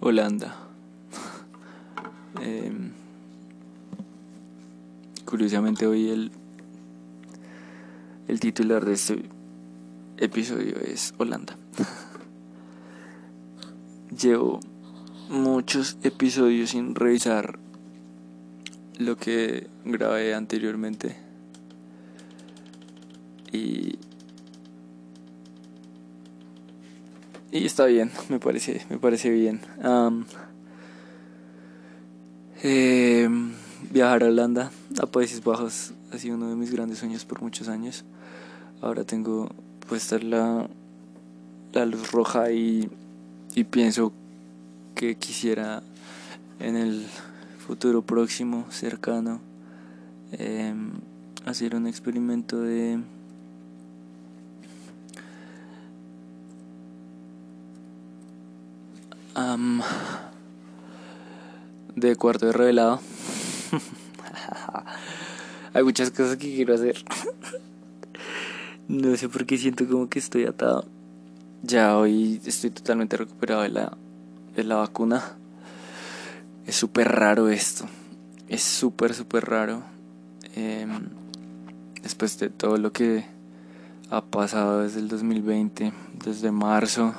[0.00, 0.56] Holanda.
[2.40, 2.92] Em,
[5.24, 6.30] curiosamente hoy el,
[8.28, 9.24] el titular de este
[10.18, 11.56] episodio es Holanda.
[14.22, 14.60] Llevo
[15.28, 17.58] muchos episodios sin revisar
[18.98, 21.16] lo que grabé anteriormente.
[23.52, 23.98] Y
[27.52, 29.60] y está bien, me parece, me parece bien.
[32.62, 33.52] Em,
[33.90, 37.68] viajar a Holanda, a Países Bajos, ha sido uno de mis grandes sueños por muchos
[37.68, 38.04] años.
[38.80, 39.48] Ahora tengo
[39.88, 40.68] puesta la,
[41.72, 42.90] la luz roja y,
[43.54, 44.12] y pienso
[44.94, 45.82] que quisiera
[46.60, 47.06] en el
[47.64, 49.40] futuro próximo, cercano,
[50.32, 50.90] em,
[51.44, 52.98] hacer un experimento de
[61.94, 63.00] de cuarto de revelado.
[65.74, 66.96] Hay muchas cosas que quiero hacer.
[68.88, 70.86] no sé por qué siento como que estoy atado.
[71.62, 73.96] Ya hoy estoy totalmente recuperado de la,
[74.56, 75.22] de la vacuna.
[76.66, 77.86] Es súper raro esto.
[78.48, 79.82] Es súper, súper raro.
[80.54, 81.08] Em,
[82.02, 83.24] después de todo lo que
[84.10, 85.92] ha pasado desde el 2020,
[86.24, 87.14] desde marzo,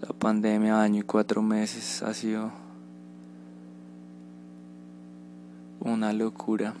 [0.00, 2.50] la pandemia, año y cuatro meses, ha sido
[5.80, 6.74] una locura.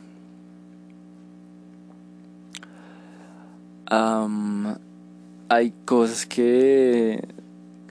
[5.48, 7.26] hay cosas que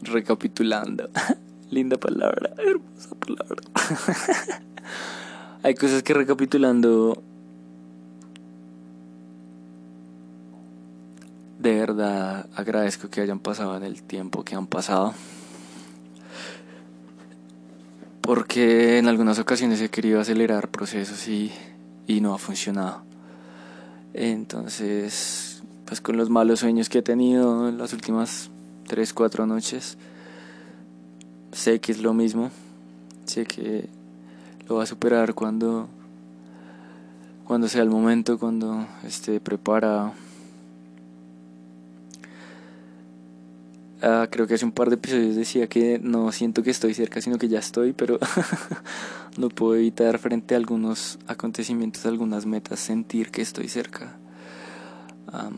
[0.02, 1.10] recapitulando,
[1.72, 3.62] linda palabra, hermosa palabra.
[5.64, 7.22] hay cosas que recapitulando
[11.60, 15.14] de verdad agradezco que hayan pasado en el tiempo que han pasado.
[18.22, 21.52] Porque en algunas ocasiones he querido acelerar procesos y,
[22.08, 23.04] y no ha funcionado.
[24.14, 28.50] Entonces, pues con los malos sueños que he tenido en las últimas
[28.88, 29.98] 3, 4 noches,
[31.52, 32.52] sé que es lo mismo.
[33.26, 33.90] Sé que
[34.68, 35.90] lo va a superar cuando,
[37.44, 40.14] cuando sea el momento, cuando esté preparado.
[44.02, 47.20] Ah, creo que hace un par de episodios decía que no siento que estoy cerca,
[47.20, 48.18] sino que ya estoy, pero
[49.38, 54.18] no puedo evitar frente a algunos acontecimientos, algunas metas, sentir que estoy cerca.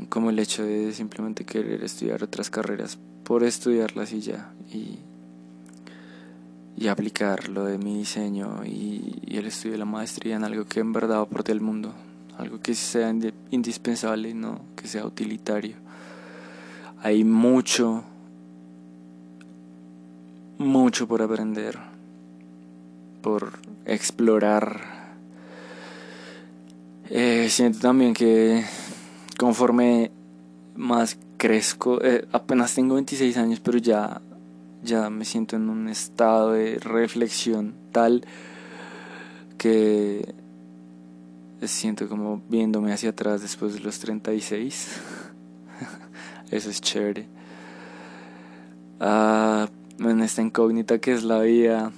[0.09, 4.51] como el hecho de simplemente querer estudiar otras carreras por estudiarlas y ya.
[4.73, 4.99] Y,
[6.75, 10.65] y aplicar lo de mi diseño y, y, el estudio de la maestría en algo
[10.65, 11.93] que en verdad aporte al mundo.
[12.39, 13.13] Algo que sea
[13.51, 15.75] indispensable, no que sea utilitario.
[17.03, 18.03] Hay mucho
[20.61, 21.77] mucho por aprender,
[23.21, 25.01] por explorar.
[27.09, 28.63] Eh, siento también que
[29.37, 30.11] conforme
[30.75, 34.21] más crezco, eh, apenas tengo 26 años, pero ya,
[34.83, 38.23] ya me siento en un estado de reflexión tal
[39.57, 40.33] que
[41.67, 44.99] siento como viéndome hacia atrás después de los 36.
[46.51, 47.27] Eso es chévere.
[48.99, 49.67] Ah,
[50.09, 51.91] en esta incógnita que es la vida.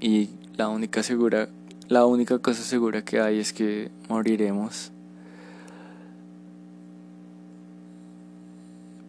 [0.00, 1.48] Y la única segura
[1.88, 4.92] la única cosa segura que hay es que moriremos.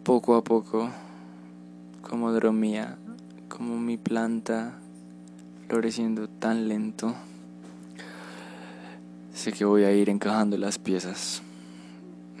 [0.02, 0.90] Poco a poco
[2.02, 2.98] como dormía
[3.48, 4.74] como mi planta
[5.68, 7.14] floreciendo tan lento
[9.32, 11.42] sé que voy a ir encajando las piezas.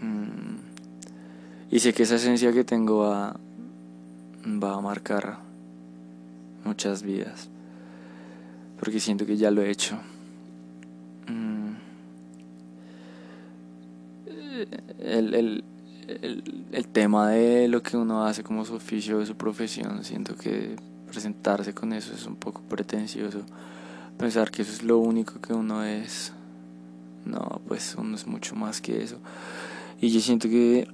[0.00, 0.58] Mm.
[1.70, 3.40] y sé que esa esencia que tengo a
[4.46, 5.38] va a marcar
[6.64, 7.48] muchas vidas,
[8.78, 9.96] porque siento que ya lo he hecho.
[11.28, 11.74] Mm.
[14.98, 15.64] El, el,
[16.72, 20.76] el, tema de lo que uno hace como su oficio, de su profesión, siento que
[21.06, 23.42] presentarse con eso es un poco pretencioso.
[24.18, 26.32] Pensar que eso es lo único que uno es.
[27.24, 29.18] No, pues uno es mucho más que eso.
[30.00, 30.88] Y yo siento que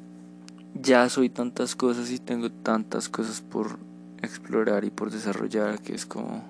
[0.83, 3.79] ya soy tantas cosas y tengo tantas cosas por
[4.23, 6.45] explorar y por desarrollar que es como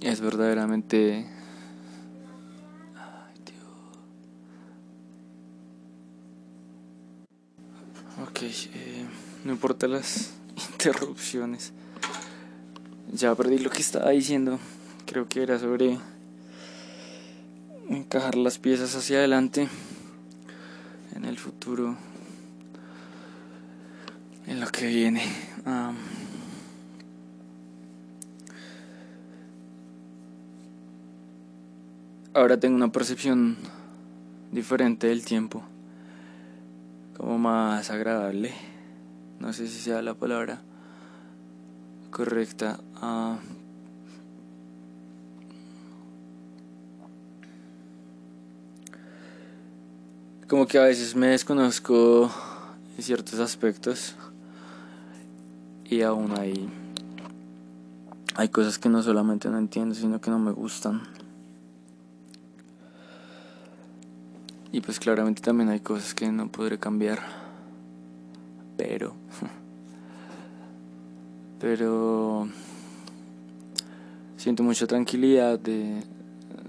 [0.00, 1.26] es verdaderamente
[2.94, 3.58] Ay, Dios.
[8.28, 8.42] ok
[8.74, 9.06] eh,
[9.44, 10.34] no importa las
[10.72, 11.72] interrupciones
[13.12, 14.58] ya perdí lo que estaba diciendo
[15.06, 15.98] creo que era sobre
[18.06, 19.68] encajar las piezas hacia adelante
[21.16, 21.96] en el futuro
[24.46, 25.24] en lo que viene.
[32.32, 33.56] ahora tengo una percepción
[34.52, 35.64] diferente del tiempo,
[37.16, 38.54] como más agradable.
[39.40, 40.60] No sé si sea la palabra
[42.12, 42.78] correcta.
[50.48, 52.30] Como que a veces me desconozco
[52.96, 54.14] en ciertos aspectos
[55.84, 56.68] y aún hay
[58.36, 61.02] hay cosas que no solamente no entiendo sino que no me gustan.
[64.72, 67.20] Y pues claramente también hay cosas que no podré cambiar
[68.76, 69.14] pero
[71.60, 72.48] pero
[74.36, 76.02] siento mucha tranquilidad de,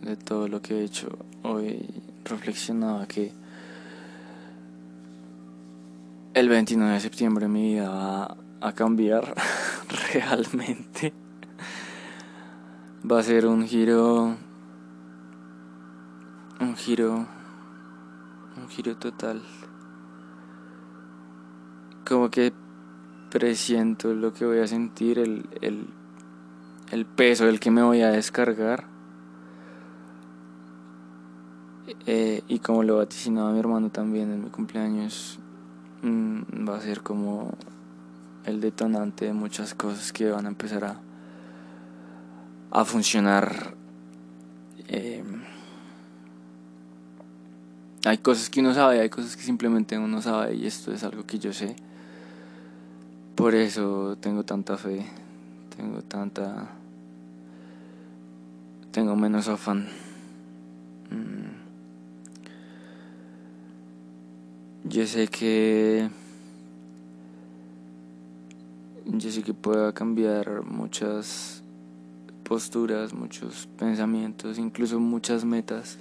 [0.01, 1.09] de todo lo que he hecho
[1.43, 1.85] hoy
[2.23, 3.33] reflexionaba que
[6.39, 9.33] el 29 de septiembre mi vida va a cambiar
[10.13, 11.11] realmente.
[13.09, 14.35] Va a ser un giro,
[16.59, 17.25] un giro,
[18.55, 19.41] un giro total.
[22.07, 22.53] Como que
[23.31, 25.87] presiento lo que voy a sentir, el, el,
[26.91, 28.85] el peso del que me voy a descargar.
[32.05, 35.39] Eh, y como lo vaticinaba mi hermano también en mi cumpleaños,
[36.01, 37.51] Mm, va a ser como
[38.45, 40.99] el detonante de muchas cosas que van a empezar a,
[42.71, 43.75] a funcionar.
[44.87, 45.23] Eh,
[48.05, 51.25] hay cosas que uno sabe, hay cosas que simplemente uno sabe y esto es algo
[51.25, 51.75] que yo sé.
[53.35, 55.05] Por eso tengo tanta fe,
[55.75, 56.69] tengo tanta...
[58.91, 59.87] tengo menos afán.
[61.11, 61.47] Mm.
[64.97, 66.09] Yo sé que
[69.05, 71.61] yo sé que pueda cambiar muchas
[72.43, 75.99] posturas, muchos pensamientos, incluso muchas metas,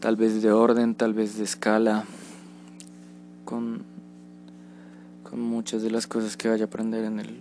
[0.00, 2.06] tal vez de orden, tal vez de escala,
[3.44, 3.82] con,
[5.22, 7.40] con muchas de las cosas que vaya a aprender en, el,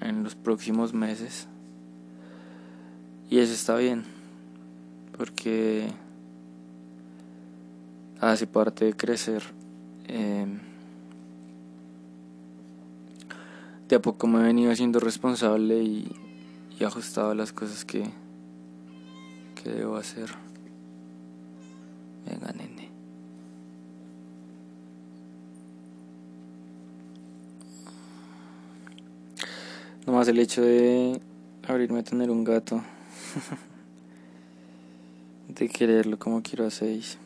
[0.00, 1.46] en los próximos meses.
[3.30, 4.02] Y eso está bien,
[5.16, 5.92] porque
[8.20, 9.57] hace parte de crecer.
[10.08, 10.58] Em,
[13.88, 16.10] de a poco me he venido siendo responsable y,
[16.78, 18.04] y ajustado a las cosas que,
[19.54, 20.30] que debo hacer.
[22.26, 22.90] Venga, nene.
[30.06, 31.20] Nomás el hecho de
[31.66, 32.82] abrirme a tener un gato.
[35.48, 37.18] de quererlo como quiero a seis.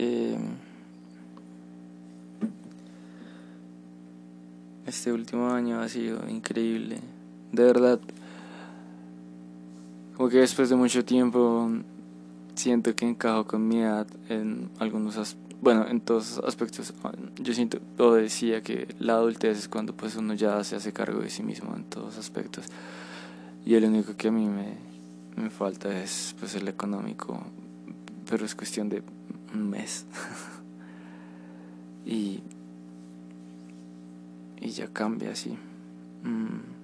[0.00, 0.38] Eh,
[4.86, 7.00] este último año ha sido increíble.
[7.50, 7.98] De verdad,
[10.16, 11.68] como después de mucho tiempo
[12.54, 16.94] siento que encajo con mi edad en algunos bueno, en todos aspectos.
[17.40, 21.22] Yo siento, o decía que la adultez es cuando pues uno ya se hace cargo
[21.22, 22.66] de sí mismo en todos aspectos.
[23.66, 24.76] Y el único que a mí me,
[25.34, 27.42] me falta es pues el económico,
[28.30, 29.02] pero es cuestión de
[29.54, 30.06] un mes.
[32.06, 32.40] y,
[34.60, 35.56] y ya cambia así.
[36.22, 36.78] Mm.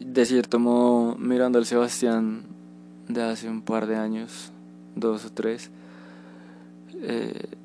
[0.00, 2.42] De cierto modo, mirando al Sebastián
[3.08, 4.52] de hace un par de años,
[4.96, 5.70] dos o tres,
[6.94, 7.56] eh,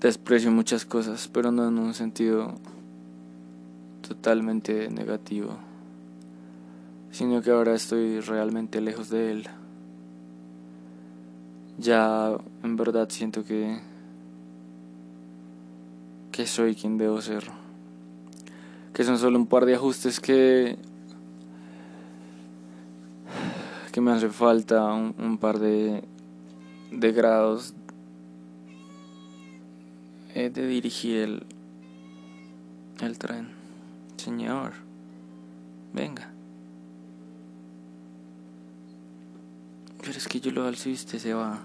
[0.00, 2.54] desprecio muchas cosas, pero no en un sentido
[4.06, 5.56] totalmente negativo,
[7.10, 9.48] sino que ahora estoy realmente lejos de él.
[11.78, 13.80] Ya en verdad siento que
[16.30, 17.44] que soy quien debo ser.
[18.92, 20.76] Que son solo un par de ajustes que
[23.92, 26.02] que me hace falta un, par de
[26.90, 27.74] de grados
[30.34, 31.46] de dirigir el
[33.00, 33.53] el tren.
[34.24, 34.72] Señor,
[35.92, 36.32] venga.
[39.98, 41.60] Pero es que yo lo alzo y se va.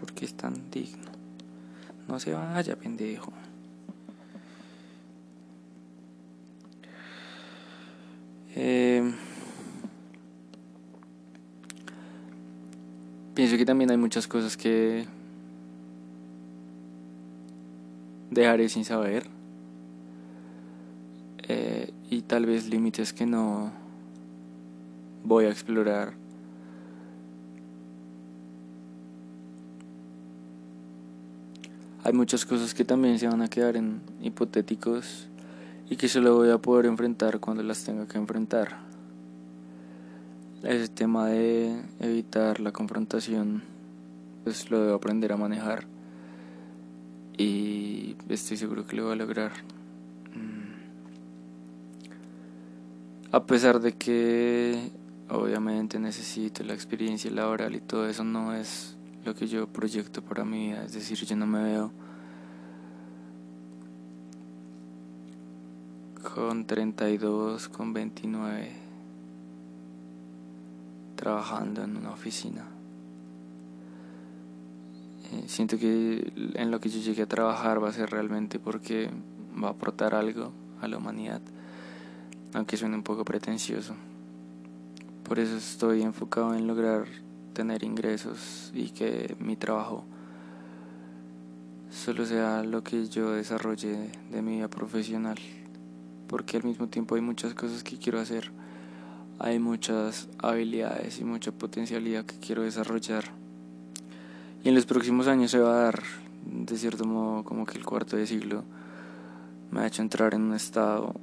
[0.00, 1.12] Porque es tan digno.
[2.08, 3.32] No se vaya, pendejo.
[8.56, 9.14] Eh,
[13.34, 15.06] pienso que también hay muchas cosas que
[18.28, 19.39] dejaré sin saber
[22.30, 23.72] tal vez límites que no
[25.24, 26.12] voy a explorar.
[32.04, 35.26] Hay muchas cosas que también se van a quedar en hipotéticos
[35.88, 38.78] y que solo voy a poder enfrentar cuando las tenga que enfrentar.
[40.62, 43.64] Ese tema de evitar la confrontación,
[44.44, 45.84] pues lo debo aprender a manejar
[47.36, 49.50] y estoy seguro que lo voy a lograr.
[50.32, 50.70] Mm.
[53.32, 54.90] A pesar de que
[55.28, 60.44] obviamente necesito la experiencia laboral y todo eso no es lo que yo proyecto para
[60.44, 61.92] mi vida, es decir, yo no me veo
[66.34, 68.72] con 32, con 29,
[71.14, 72.66] trabajando en una oficina.
[75.32, 79.08] Eh, siento que en lo que yo llegué a trabajar va a ser realmente porque
[79.62, 81.42] va a aportar algo a la humanidad,
[82.54, 83.94] aunque suene un poco pretencioso.
[85.24, 87.06] Por eso estoy enfocado en lograr
[87.52, 90.04] tener ingresos y que mi trabajo
[91.90, 95.38] solo sea lo que yo desarrolle de mi vida profesional
[96.30, 98.52] porque al mismo tiempo hay muchas cosas que quiero hacer,
[99.40, 103.24] hay muchas habilidades y mucha potencialidad que quiero desarrollar.
[104.62, 106.02] Y en los próximos años se va a dar,
[106.46, 108.62] de cierto modo, como que el cuarto de siglo
[109.72, 111.16] me ha hecho entrar en un estado,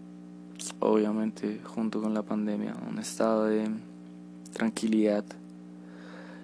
[0.79, 3.69] obviamente junto con la pandemia, un estado de
[4.53, 5.25] tranquilidad.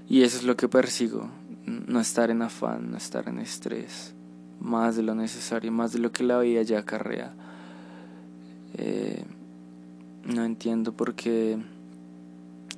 [0.09, 1.29] Y eso es lo que persigo,
[1.65, 4.13] no estar en afán, no estar en estrés,
[4.59, 7.33] más de lo necesario, más de lo que la vida ya acarrea
[8.75, 9.23] eh,
[10.25, 11.57] no entiendo por qué,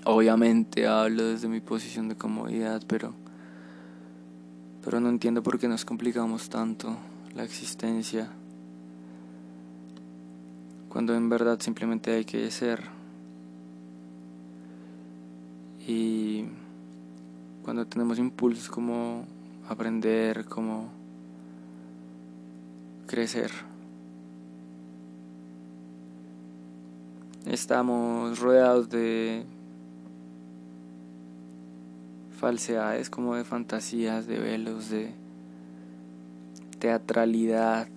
[0.04, 3.14] obviamente hablo desde mi posición de comodidad, pero,
[4.84, 6.98] pero no entiendo por qué nos complicamos tanto
[7.34, 8.30] la existencia
[10.96, 12.86] cuando en verdad simplemente hay que ser.
[15.86, 16.46] Y
[17.66, 19.26] cuando tenemos impulsos como
[19.68, 20.90] aprender, como
[23.08, 23.52] crecer.
[27.46, 29.44] estamos rodeados de
[32.40, 35.14] falsedades como de fantasías, de velos, de
[36.80, 37.90] teatralidad,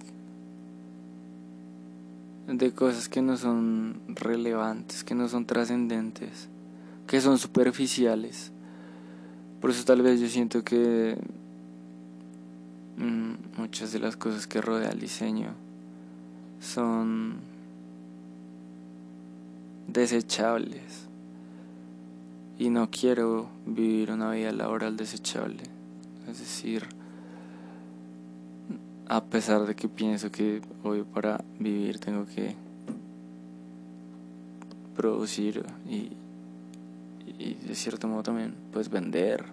[2.57, 6.49] de cosas que no son relevantes, que no son trascendentes,
[7.07, 8.53] que son superficiales.
[9.61, 11.19] Por eso tal vez yo siento que
[12.97, 15.51] mm, muchas de las cosas que rodea el diseño
[16.61, 17.37] son
[19.87, 21.07] desechables.
[22.59, 25.63] Y no quiero vivir una vida laboral desechable.
[26.29, 26.89] Es decir,
[29.09, 32.55] a pesar de que pienso que hoy para vivir tengo que
[34.95, 36.11] producir y,
[37.67, 39.47] de cierto modo también pues vender.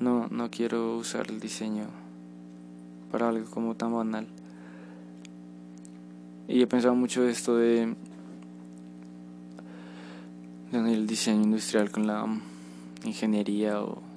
[0.00, 1.86] No, no quiero usar el diseño
[3.10, 4.26] para algo como tan banal.
[6.46, 7.94] Y he pensado mucho esto de
[10.72, 12.24] el diseño industrial con la
[13.04, 14.07] ingeniería o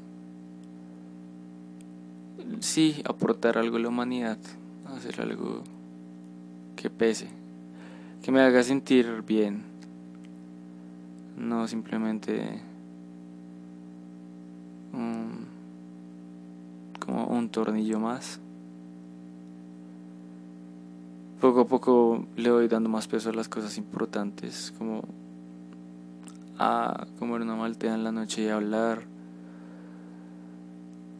[2.60, 4.38] sí aportar algo a la humanidad,
[4.86, 5.64] hacer algo
[6.76, 7.28] que pese,
[8.22, 9.64] que me haga sentir bien,
[11.38, 12.62] no simplemente
[17.06, 18.40] como un tornillo más.
[21.40, 25.04] Poco a poco le voy dando más peso a las cosas importantes, como
[26.60, 29.04] a comer una maltea en la noche y hablar,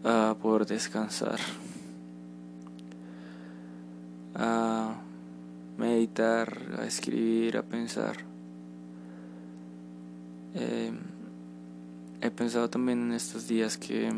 [0.04, 1.40] a poder descansar,
[4.36, 4.96] a
[5.78, 8.18] meditar, a escribir, a pensar.
[10.56, 10.92] Eh,
[12.22, 14.12] he pensado también en estos días que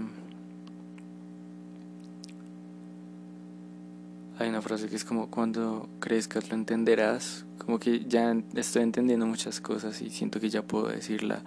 [4.40, 9.26] hay una frase que es como cuando crezcas lo entenderás, como que ya estoy entendiendo
[9.26, 11.42] muchas cosas y siento que ya puedo decirla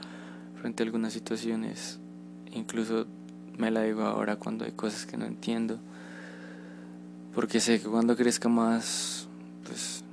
[0.61, 1.99] frente a algunas situaciones,
[2.53, 3.07] incluso
[3.59, 5.79] me la digo ahora cuando hay cosas que no entiendo,
[7.35, 9.29] porque sé que cuando crezca más,
[9.65, 10.05] pues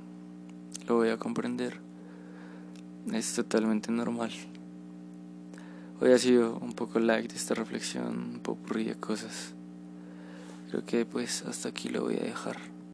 [0.86, 1.80] lo voy a comprender,
[3.12, 4.30] es totalmente normal.
[6.00, 9.54] Hoy ha sido un poco light esta reflexión, un poco de cosas.
[10.70, 12.73] Creo que pues hasta aquí lo voy a dejar.